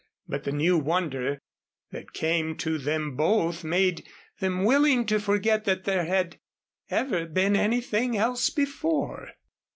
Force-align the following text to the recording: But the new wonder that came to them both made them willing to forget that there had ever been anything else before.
But 0.27 0.45
the 0.45 0.51
new 0.51 0.79
wonder 0.79 1.37
that 1.91 2.11
came 2.11 2.57
to 2.57 2.79
them 2.79 3.15
both 3.15 3.63
made 3.63 4.09
them 4.39 4.63
willing 4.63 5.05
to 5.05 5.19
forget 5.19 5.65
that 5.65 5.83
there 5.83 6.05
had 6.05 6.39
ever 6.89 7.27
been 7.27 7.55
anything 7.55 8.17
else 8.17 8.49
before. 8.49 9.33